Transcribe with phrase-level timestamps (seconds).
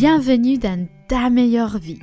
[0.00, 1.98] Bienvenue dans ta meilleure vie.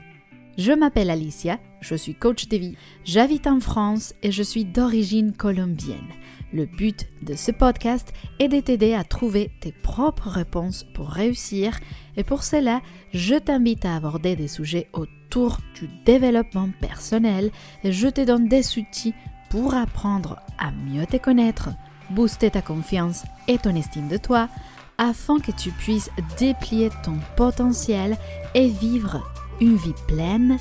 [0.56, 5.32] Je m'appelle Alicia, je suis coach de vie, j'habite en France et je suis d'origine
[5.32, 6.08] colombienne.
[6.54, 11.80] Le but de ce podcast est de t'aider à trouver tes propres réponses pour réussir
[12.18, 12.82] et pour cela,
[13.16, 17.50] je t'invite à aborder des sujets autour du développement personnel
[17.84, 19.16] et je te donne des outils
[19.50, 21.70] pour apprendre à mieux te connaître,
[22.12, 24.50] booster ta confiance et ton estime de toi
[24.98, 28.18] afin que tu puisses déplier ton potentiel
[28.54, 29.24] et vivre
[29.62, 30.58] une vie pleine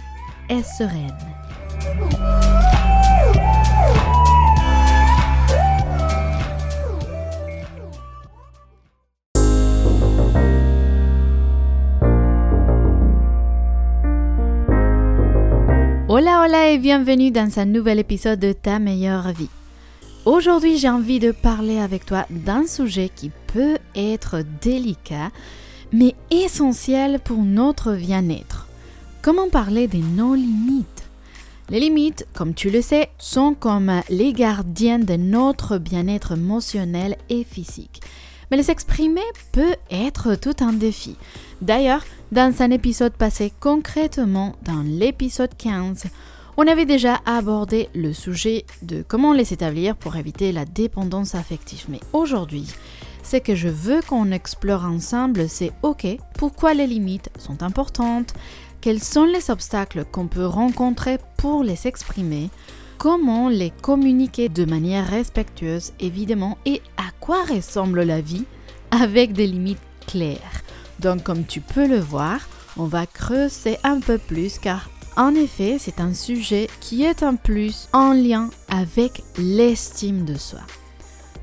[0.48, 1.16] et sereine.
[16.09, 19.50] Hola hola et bienvenue dans un nouvel épisode de Ta meilleure vie.
[20.27, 25.30] Aujourd'hui j'ai envie de parler avec toi d'un sujet qui peut être délicat
[25.93, 28.67] mais essentiel pour notre bien-être.
[29.23, 31.05] Comment parler des non-limites
[31.70, 37.45] Les limites, comme tu le sais, sont comme les gardiens de notre bien-être émotionnel et
[37.45, 38.00] physique.
[38.50, 39.20] Mais les exprimer
[39.53, 41.15] peut être tout un défi.
[41.62, 46.06] D'ailleurs, dans un épisode passé concrètement, dans l'épisode 15,
[46.57, 51.85] on avait déjà abordé le sujet de comment les établir pour éviter la dépendance affective.
[51.89, 52.67] Mais aujourd'hui,
[53.23, 56.07] ce que je veux qu'on explore ensemble, c'est OK,
[56.39, 58.34] pourquoi les limites sont importantes,
[58.81, 62.51] quels sont les obstacles qu'on peut rencontrer pour les exprimer,
[62.99, 66.57] comment les communiquer de manière respectueuse évidemment?
[66.65, 68.45] Et à quoi ressemble la vie
[68.91, 70.62] avec des limites claires?
[71.01, 75.77] Donc comme tu peux le voir, on va creuser un peu plus car en effet
[75.78, 80.61] c'est un sujet qui est en plus en lien avec l'estime de soi.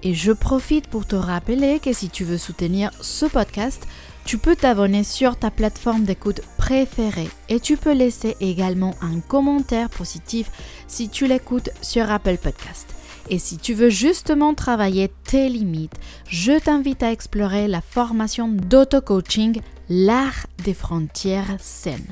[0.03, 3.87] Et je profite pour te rappeler que si tu veux soutenir ce podcast,
[4.25, 9.89] tu peux t'abonner sur ta plateforme d'écoute préférée et tu peux laisser également un commentaire
[9.89, 10.51] positif
[10.87, 12.87] si tu l'écoutes sur Apple Podcast.
[13.29, 15.95] Et si tu veux justement travailler tes limites,
[16.27, 22.07] je t'invite à explorer la formation d'auto-coaching L'art des frontières saines.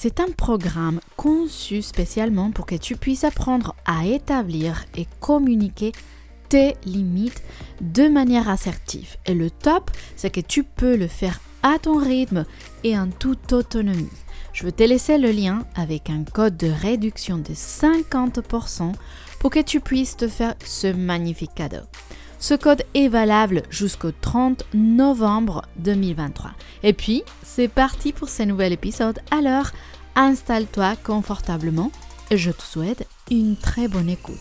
[0.00, 5.90] C'est un programme conçu spécialement pour que tu puisses apprendre à établir et communiquer
[6.48, 7.42] tes limites
[7.80, 9.16] de manière assertive.
[9.26, 12.44] Et le top, c'est que tu peux le faire à ton rythme
[12.84, 14.06] et en toute autonomie.
[14.52, 18.92] Je vais te laisser le lien avec un code de réduction de 50%
[19.40, 21.82] pour que tu puisses te faire ce magnifique cadeau.
[22.40, 26.52] Ce code est valable jusqu'au 30 novembre 2023.
[26.84, 29.18] Et puis, c'est parti pour ce nouvel épisode.
[29.32, 29.70] Alors,
[30.14, 31.90] installe-toi confortablement
[32.30, 34.36] et je te souhaite une très bonne écoute.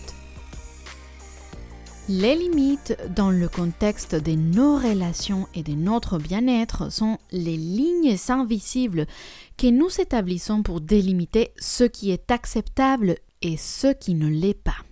[2.10, 8.16] Les limites dans le contexte de nos relations et de notre bien-être sont les lignes
[8.30, 9.08] invisibles
[9.58, 14.87] que nous établissons pour délimiter ce qui est acceptable et ce qui ne l'est pas.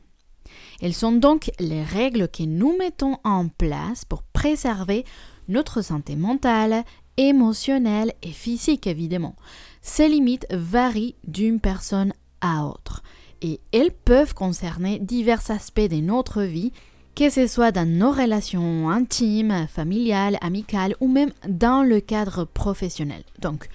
[0.82, 5.06] Elles sont donc les règles que nous mettons en place pour préserver
[5.48, 6.84] notre santé mentale,
[7.18, 9.36] émotionnelle et physique évidemment.
[9.82, 13.04] Ces limites varient d'une personne à autre
[13.42, 16.72] et elles peuvent concerner divers aspects de notre vie
[17.16, 23.24] que ce soit dans nos relations intimes, familiales, amicales ou même dans le cadre professionnel.
[23.40, 23.70] Donc,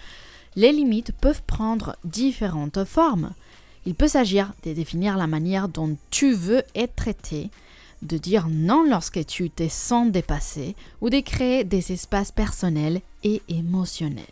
[0.56, 3.30] les limites peuvent prendre différentes formes.
[3.86, 7.50] Il peut s'agir de définir la manière dont tu veux être traité,
[8.02, 13.42] de dire non lorsque tu te sens dépassé ou de créer des espaces personnels et
[13.48, 14.24] émotionnels.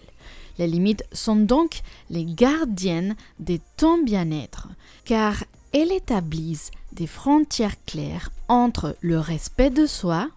[0.59, 4.69] Les limites sont donc les gardiennes de ton bien-être,
[5.05, 10.29] car elles établissent des frontières claires entre le respect de soi,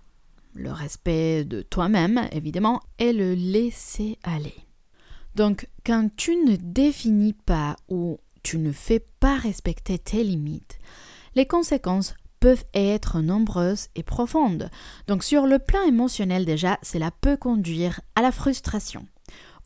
[0.54, 4.56] le respect de toi-même évidemment, et le laisser aller.
[5.36, 10.80] Donc quand tu ne définis pas ou tu ne fais pas respecter tes limites,
[11.36, 14.70] les conséquences peuvent être nombreuses et profondes.
[15.08, 19.06] Donc sur le plan émotionnel déjà, cela peut conduire à la frustration,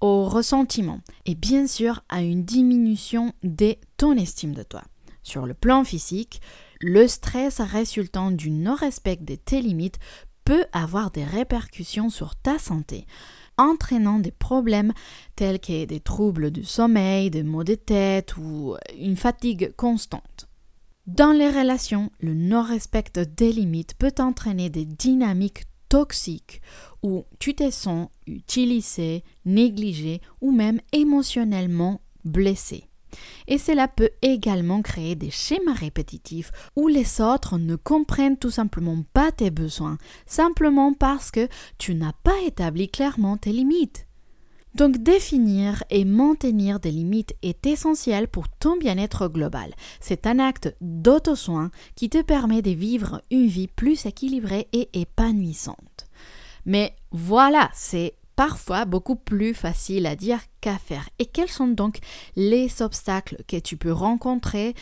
[0.02, 4.84] au ressentiment et bien sûr à une diminution de ton estime de toi.
[5.24, 6.42] Sur le plan physique,
[6.82, 9.98] le stress résultant du non-respect de tes limites
[10.44, 13.08] peut avoir des répercussions sur ta santé,
[13.58, 14.94] entraînant des problèmes
[15.36, 20.48] tels que des troubles du sommeil, des maux de tête ou une fatigue constante.
[21.08, 26.62] Dans les relations, le non-respect des limites peut entraîner des dynamiques toxiques
[27.04, 32.90] où tu te sens utilisé, négligé ou même émotionnellement blessé.
[33.48, 39.04] Et cela peut également créer des schémas répétitifs où les autres ne comprennent tout simplement
[39.14, 41.48] pas tes besoins, simplement parce que
[41.78, 44.08] tu n'as pas établi clairement tes limites.
[44.76, 49.74] Donc définir et maintenir des limites est essentiel pour ton bien-être global.
[50.02, 56.08] C'est un acte d'auto-soin qui te permet de vivre une vie plus équilibrée et épanouissante.
[56.66, 61.10] Mais voilà, c'est parfois beaucoup plus facile à dire qu'à faire.
[61.20, 62.00] Et quels sont donc
[62.36, 64.76] les obstacles que tu peux rencontrer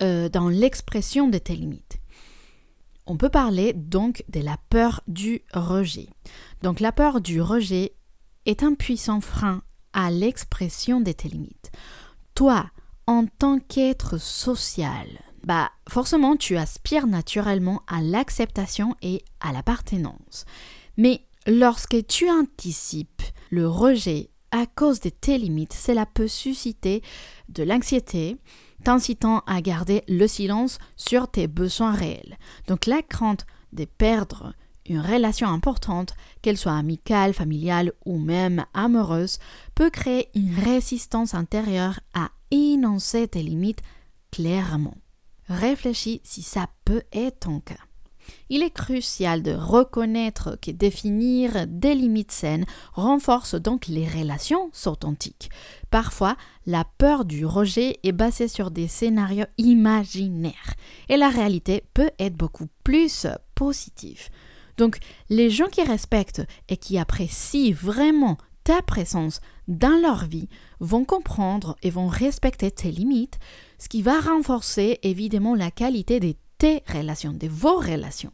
[0.00, 1.98] euh, dans l'expression de tes limites
[3.06, 6.08] On peut parler donc de la peur du rejet.
[6.62, 7.92] Donc la peur du rejet
[8.46, 11.70] est un puissant frein à l'expression de tes limites.
[12.34, 12.70] Toi,
[13.06, 15.06] en tant qu'être social,
[15.44, 20.44] bah forcément tu aspires naturellement à l'acceptation et à l'appartenance.
[20.96, 27.02] Mais lorsque tu anticipes le rejet à cause de tes limites, cela peut susciter
[27.48, 28.36] de l'anxiété,
[28.84, 32.38] t'incitant à garder le silence sur tes besoins réels.
[32.68, 34.54] Donc la crainte de perdre
[34.86, 39.38] une relation importante, qu'elle soit amicale, familiale ou même amoureuse,
[39.74, 43.82] peut créer une résistance intérieure à énoncer tes limites
[44.32, 44.96] clairement.
[45.48, 47.89] Réfléchis si ça peut être ton cas.
[48.48, 55.50] Il est crucial de reconnaître que définir des limites saines renforce donc les relations authentiques.
[55.90, 56.36] Parfois,
[56.66, 60.74] la peur du rejet est basée sur des scénarios imaginaires
[61.08, 64.28] et la réalité peut être beaucoup plus positive.
[64.76, 64.98] Donc,
[65.28, 70.48] les gens qui respectent et qui apprécient vraiment ta présence dans leur vie
[70.80, 73.38] vont comprendre et vont respecter tes limites,
[73.78, 78.32] ce qui va renforcer évidemment la qualité de tes relations, de vos relations.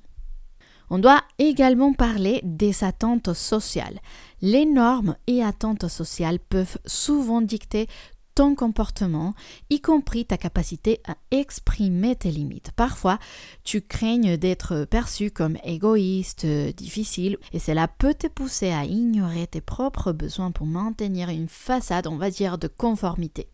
[0.91, 4.01] On doit également parler des attentes sociales.
[4.43, 7.87] Les normes et attentes sociales peuvent souvent dicter
[8.35, 9.33] ton comportement,
[9.71, 12.73] y compris ta capacité à exprimer tes limites.
[12.73, 13.21] Parfois,
[13.63, 19.61] tu craignes d'être perçu comme égoïste, difficile, et cela peut te pousser à ignorer tes
[19.61, 23.47] propres besoins pour maintenir une façade, on va dire, de conformité.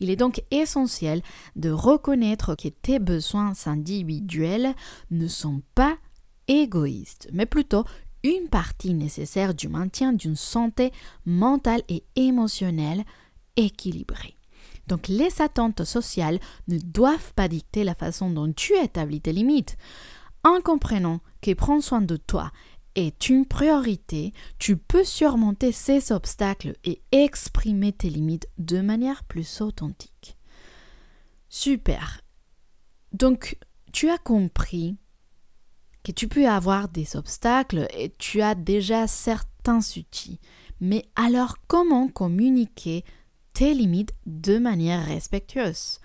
[0.00, 1.22] Il est donc essentiel
[1.56, 4.74] de reconnaître que tes besoins individuels
[5.10, 5.96] ne sont pas
[6.48, 7.84] égoïstes, mais plutôt
[8.22, 10.92] une partie nécessaire du maintien d'une santé
[11.26, 13.04] mentale et émotionnelle
[13.56, 14.36] équilibré.
[14.86, 19.76] Donc les attentes sociales ne doivent pas dicter la façon dont tu établis tes limites.
[20.42, 22.50] En comprenant que prendre soin de toi
[22.94, 29.60] est une priorité, tu peux surmonter ces obstacles et exprimer tes limites de manière plus
[29.60, 30.36] authentique.
[31.48, 32.20] Super.
[33.12, 33.58] Donc
[33.92, 34.96] tu as compris
[36.02, 40.40] que tu peux avoir des obstacles et tu as déjà certains outils.
[40.80, 43.04] Mais alors comment communiquer
[43.54, 46.00] tes limites de manière respectueuse?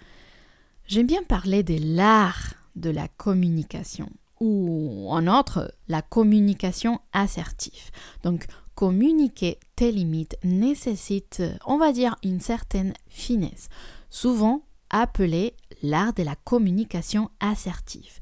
[0.87, 4.09] J'aime bien parler de l'art de la communication
[4.39, 7.91] ou en autre la communication assertive.
[8.23, 8.45] Donc
[8.75, 13.67] communiquer tes limites nécessite, on va dire, une certaine finesse,
[14.09, 18.19] souvent appelée l'art de la communication assertive.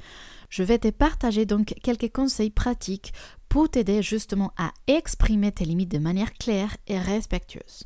[0.50, 3.14] Je vais te partager donc quelques conseils pratiques
[3.50, 7.84] pour t'aider justement à exprimer tes limites de manière claire et respectueuse.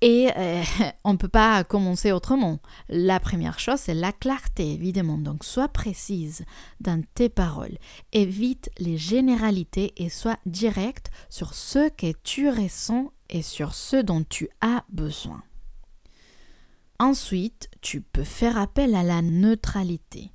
[0.00, 0.62] Et euh,
[1.04, 2.60] on ne peut pas commencer autrement.
[2.88, 5.18] La première chose, c'est la clarté, évidemment.
[5.18, 6.44] Donc, sois précise
[6.80, 7.78] dans tes paroles.
[8.12, 14.24] Évite les généralités et sois direct sur ce que tu ressens et sur ce dont
[14.24, 15.42] tu as besoin.
[17.00, 20.32] Ensuite, tu peux faire appel à la neutralité.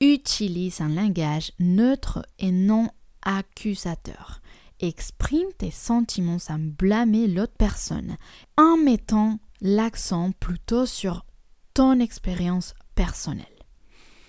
[0.00, 2.88] Utilise un langage neutre et non
[3.22, 4.40] accusateur.
[4.80, 8.16] Exprime tes sentiments sans blâmer l'autre personne,
[8.56, 11.26] en mettant l'accent plutôt sur
[11.74, 13.46] ton expérience personnelle.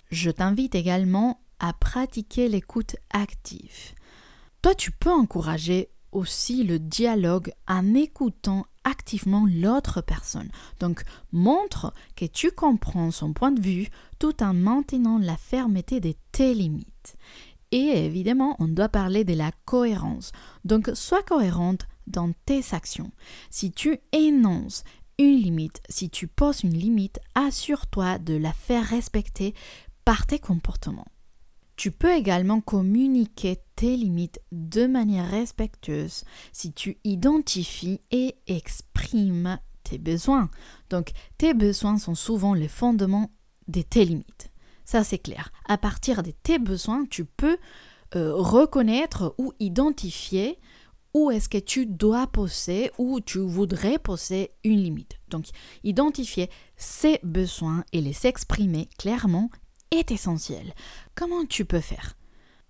[0.09, 3.93] Je t'invite également à pratiquer l'écoute active.
[4.61, 10.49] Toi, tu peux encourager aussi le dialogue en écoutant activement l'autre personne.
[10.79, 13.87] Donc, montre que tu comprends son point de vue
[14.17, 17.15] tout en maintenant la fermeté de tes limites.
[17.71, 20.31] Et évidemment, on doit parler de la cohérence.
[20.65, 23.11] Donc, sois cohérente dans tes actions.
[23.51, 24.83] Si tu énonces
[25.19, 29.53] une limite, si tu poses une limite, assure-toi de la faire respecter
[30.05, 31.07] par tes comportements.
[31.75, 39.97] Tu peux également communiquer tes limites de manière respectueuse si tu identifies et exprimes tes
[39.97, 40.49] besoins.
[40.89, 43.31] Donc, tes besoins sont souvent le fondement
[43.67, 44.51] de tes limites.
[44.89, 45.51] Ça, c'est clair.
[45.67, 47.59] À partir de tes besoins, tu peux
[48.15, 50.57] euh, reconnaître ou identifier
[51.13, 55.19] où est-ce que tu dois poser ou tu voudrais poser une limite.
[55.27, 55.45] Donc,
[55.83, 59.51] identifier ces besoins et les exprimer clairement
[59.91, 60.73] est essentiel.
[61.13, 62.15] Comment tu peux faire?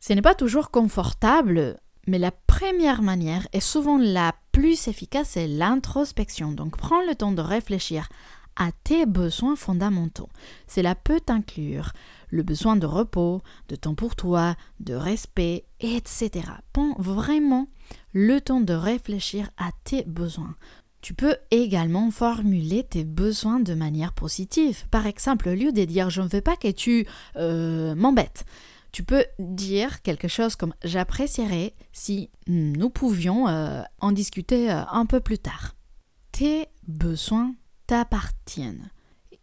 [0.01, 5.47] Ce n'est pas toujours confortable, Mais la première manière est souvent la plus efficace, c'est
[5.47, 6.51] l'introspection.
[6.51, 8.09] Donc prends le temps de réfléchir
[8.55, 10.29] à tes besoins fondamentaux.
[10.67, 11.93] Cela peut inclure
[12.29, 16.31] le besoin de repos, de temps pour toi, de respect, etc.
[16.73, 17.67] Prends vraiment
[18.13, 20.55] le temps de réfléchir à tes besoins.
[21.01, 24.85] Tu peux également formuler tes besoins de manière positive.
[24.89, 28.45] Par exemple, au lieu de dire je ne veux pas que tu euh, m'embêtes,
[28.91, 35.05] tu peux dire quelque chose comme j'apprécierais si nous pouvions euh, en discuter euh, un
[35.05, 35.75] peu plus tard.
[36.31, 37.55] Tes besoins
[37.89, 38.91] t'appartiennent.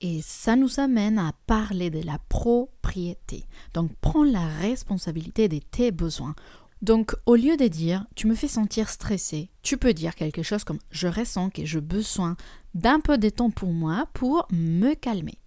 [0.01, 3.45] Et ça nous amène à parler de la propriété.
[3.75, 6.37] Donc prends la responsabilité de tes besoins.
[6.81, 10.63] Donc au lieu de dire tu me fais sentir stressé, tu peux dire quelque chose
[10.63, 12.37] comme je ressens que j'ai besoin
[12.75, 15.41] d'un peu de temps pour moi pour me calmer.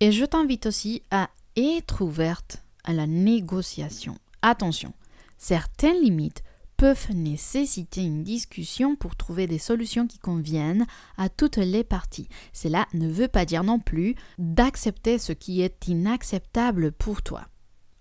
[0.00, 4.18] Et je t'invite aussi à être ouverte à la négociation.
[4.42, 4.92] Attention,
[5.38, 6.42] certaines limites
[6.82, 10.84] peuvent nécessiter une discussion pour trouver des solutions qui conviennent
[11.16, 12.26] à toutes les parties.
[12.52, 17.46] Cela ne veut pas dire non plus d'accepter ce qui est inacceptable pour toi.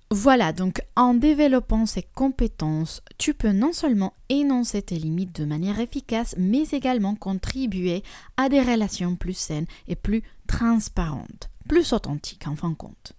[0.09, 5.79] Voilà, donc en développant ces compétences, tu peux non seulement énoncer tes limites de manière
[5.79, 8.01] efficace, mais également contribuer
[8.35, 13.13] à des relations plus saines et plus transparentes, plus authentiques en fin de compte.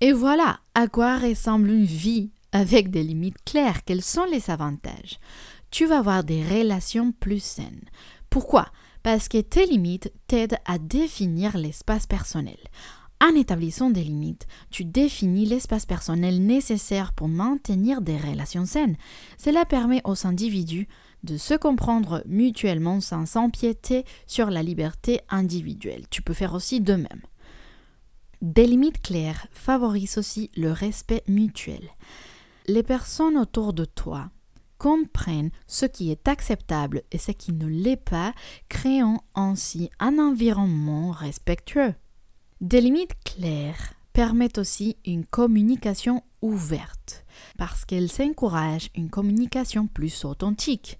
[0.00, 5.18] Et voilà à quoi ressemble une vie avec des limites claires, quels sont les avantages?
[5.70, 7.84] Tu vas avoir des relations plus saines.
[8.28, 8.70] Pourquoi?
[9.02, 12.58] Parce que tes limites t'aident à définir l'espace personnel.
[13.22, 18.96] En établissant des limites, tu définis l'espace personnel nécessaire pour maintenir des relations saines.
[19.36, 20.88] Cela permet aux individus
[21.22, 26.06] de se comprendre mutuellement sans s'empiéter sur la liberté individuelle.
[26.08, 27.22] Tu peux faire aussi de même.
[28.40, 31.90] Des limites claires favorisent aussi le respect mutuel
[32.70, 34.30] les personnes autour de toi
[34.78, 38.32] comprennent ce qui est acceptable et ce qui ne l'est pas,
[38.68, 41.94] créant ainsi un environnement respectueux.
[42.62, 47.26] Des limites claires permettent aussi une communication ouverte,
[47.58, 50.98] parce qu'elles encouragent une communication plus authentique.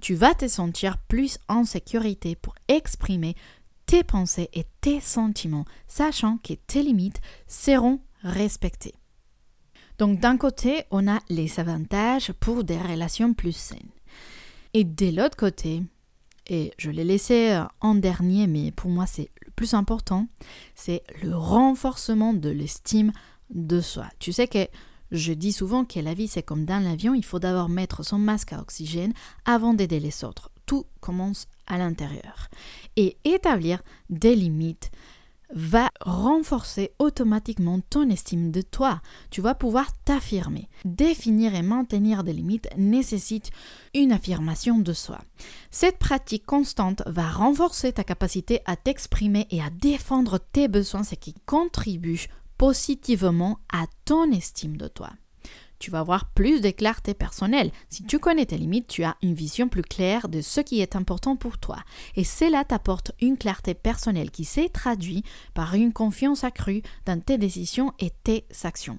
[0.00, 3.34] Tu vas te sentir plus en sécurité pour exprimer
[3.86, 8.97] tes pensées et tes sentiments, sachant que tes limites seront respectées.
[9.98, 13.90] Donc d'un côté, on a les avantages pour des relations plus saines.
[14.72, 15.82] Et de l'autre côté,
[16.46, 20.28] et je l'ai laissé en dernier, mais pour moi c'est le plus important,
[20.74, 23.12] c'est le renforcement de l'estime
[23.50, 24.06] de soi.
[24.18, 24.66] Tu sais que
[25.10, 28.18] je dis souvent que la vie c'est comme dans l'avion, il faut d'abord mettre son
[28.18, 29.12] masque à oxygène
[29.44, 30.50] avant d'aider les autres.
[30.64, 32.48] Tout commence à l'intérieur.
[32.96, 34.90] Et établir des limites,
[35.54, 39.00] va renforcer automatiquement ton estime de toi.
[39.30, 40.68] Tu vas pouvoir t'affirmer.
[40.84, 43.50] Définir et maintenir des limites nécessite
[43.94, 45.20] une affirmation de soi.
[45.70, 51.14] Cette pratique constante va renforcer ta capacité à t'exprimer et à défendre tes besoins, ce
[51.14, 52.26] qui contribue
[52.56, 55.10] positivement à ton estime de toi
[55.78, 57.70] tu vas avoir plus de clarté personnelle.
[57.88, 60.96] Si tu connais tes limites, tu as une vision plus claire de ce qui est
[60.96, 61.78] important pour toi.
[62.16, 67.38] Et cela t'apporte une clarté personnelle qui s'est traduite par une confiance accrue dans tes
[67.38, 68.98] décisions et tes actions.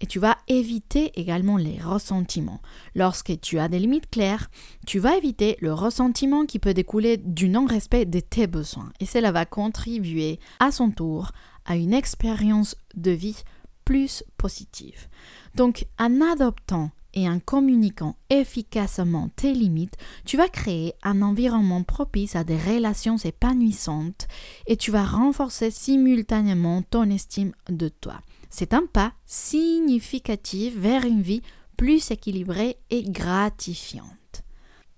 [0.00, 2.60] Et tu vas éviter également les ressentiments.
[2.94, 4.50] Lorsque tu as des limites claires,
[4.86, 8.90] tu vas éviter le ressentiment qui peut découler du non-respect de tes besoins.
[9.00, 11.32] Et cela va contribuer à son tour
[11.66, 13.42] à une expérience de vie
[13.84, 15.08] plus positive.
[15.54, 22.36] Donc, en adoptant et en communiquant efficacement tes limites, tu vas créer un environnement propice
[22.36, 24.28] à des relations épanouissantes
[24.66, 28.20] et tu vas renforcer simultanément ton estime de toi.
[28.48, 31.42] C'est un pas significatif vers une vie
[31.76, 34.20] plus équilibrée et gratifiante.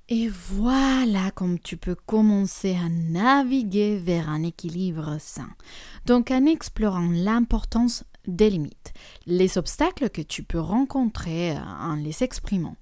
[0.09, 5.49] Et voilà comme tu peux commencer à naviguer vers un équilibre sain.
[6.07, 8.93] Donc en explorant l'importance des limites,
[9.27, 12.77] les obstacles que tu peux rencontrer en les exprimant,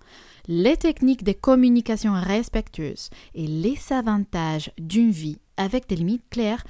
[0.46, 6.64] les techniques de communication respectueuses et les avantages d'une vie avec des limites claires,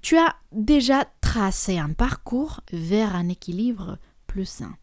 [0.00, 4.76] tu as déjà tracé un parcours vers un équilibre plus sain.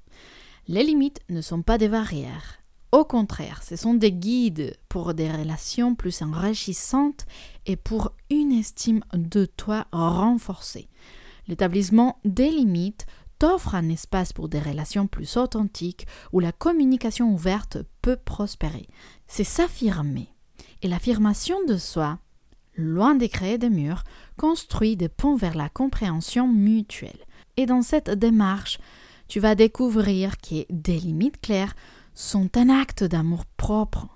[0.67, 2.59] Les limites ne sont pas des barrières.
[2.91, 7.25] Au contraire, ce sont des guides pour des relations plus enrichissantes
[7.65, 10.88] et pour une estime de toi renforcée.
[11.48, 13.05] L'établissement des limites
[13.39, 18.88] t'offre un espace pour des relations plus authentiques où la communication ouverte peut prospérer.
[19.27, 20.27] C'est s'affirmer.
[20.81, 22.19] Et l'affirmation de soi,
[22.75, 24.03] loin de créer des murs,
[24.38, 27.25] construit des ponts vers la compréhension mutuelle.
[27.58, 28.79] Et dans cette démarche,
[29.27, 31.75] tu vas découvrir que des limites claires
[32.13, 34.08] sont un acte d'amour propre.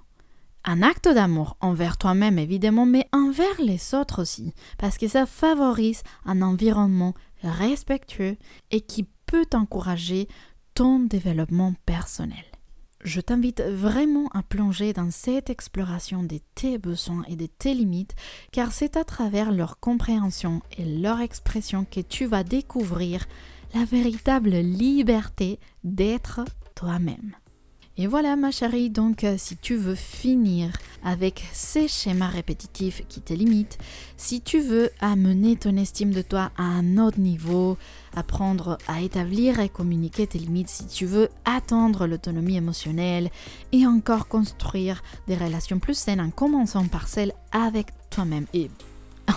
[0.65, 6.03] Un acte d'amour envers toi-même évidemment, mais envers les autres aussi, parce que ça favorise
[6.25, 8.37] un environnement respectueux
[8.71, 10.27] et qui peut encourager
[10.73, 12.43] ton développement personnel.
[13.03, 18.15] Je t'invite vraiment à plonger dans cette exploration de tes besoins et de tes limites,
[18.51, 23.25] car c'est à travers leur compréhension et leur expression que tu vas découvrir
[23.73, 26.41] la véritable liberté d'être
[26.75, 27.35] toi-même.
[27.95, 30.71] Et voilà ma chérie, donc euh, si tu veux finir
[31.03, 33.77] avec ces schémas répétitifs qui te limitent,
[34.17, 37.77] si tu veux amener ton estime de toi à un autre niveau,
[38.15, 43.29] apprendre à établir et communiquer tes limites, si tu veux attendre l'autonomie émotionnelle
[43.71, 48.71] et encore construire des relations plus saines en commençant par celle avec toi-même et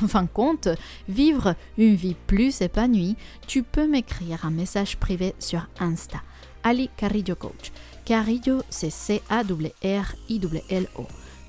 [0.02, 0.68] en fin de compte,
[1.08, 6.22] vivre une vie plus épanouie, tu peux m'écrire un message privé sur Insta,
[6.64, 7.70] Ali Carillo Coach.
[8.06, 9.46] Carillo, c'est C-A-R-I-L-O.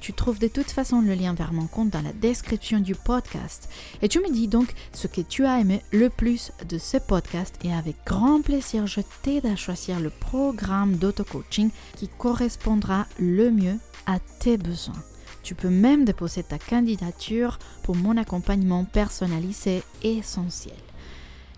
[0.02, 3.70] Tu trouves de toute façon le lien vers mon compte dans la description du podcast.
[4.02, 7.54] Et tu me dis donc ce que tu as aimé le plus de ce podcast
[7.64, 13.78] et avec grand plaisir, je t'aide à choisir le programme d'auto-coaching qui correspondra le mieux
[14.08, 15.04] à tes besoins.
[15.44, 20.87] Tu peux même déposer ta candidature pour mon accompagnement personnalisé essentiel.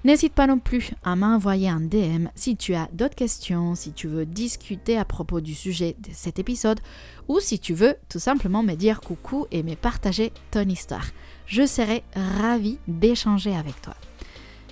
[0.06, 4.08] N'hésite pas non plus à m'envoyer un DM si tu as d'autres questions, si tu
[4.08, 6.80] veux discuter à propos du sujet de cet épisode
[7.28, 11.06] ou si tu veux tout simplement me dire coucou et me partager ton histoire.
[11.46, 13.94] Je serai ravie d'échanger avec toi.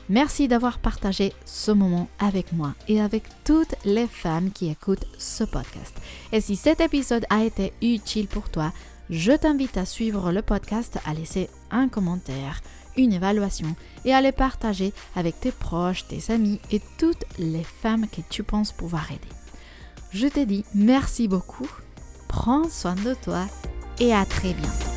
[0.07, 5.43] Merci d'avoir partagé ce moment avec moi et avec toutes les femmes qui écoutent ce
[5.43, 5.93] podcast.
[6.31, 8.72] Et si cet épisode a été utile pour toi,
[9.10, 12.62] je t'invite à suivre le podcast, à laisser un commentaire,
[12.98, 13.75] évaluation
[14.06, 18.44] et à les partager avec tes proches, tes amis et toutes les femmes que tu
[18.44, 19.22] penses pouvoir aider.
[20.12, 21.70] Je te dis merci beaucoup,
[22.27, 23.46] prends soin de toi
[24.00, 24.97] et à très bientôt.